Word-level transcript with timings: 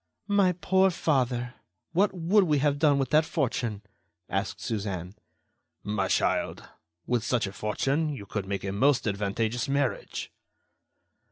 "My 0.33 0.53
poor 0.53 0.89
father, 0.89 1.53
what 1.91 2.11
would 2.11 2.45
we 2.45 2.57
have 2.57 2.79
done 2.79 2.97
with 2.97 3.11
that 3.11 3.23
fortune?" 3.23 3.83
asked 4.31 4.59
Suzanne. 4.59 5.13
"My 5.83 6.07
child! 6.07 6.63
with 7.05 7.23
such 7.23 7.45
a 7.45 7.53
fortune, 7.53 8.09
you 8.09 8.25
could 8.25 8.47
make 8.47 8.63
a 8.63 8.71
most 8.71 9.05
advantageous 9.07 9.69
marriage." 9.69 10.31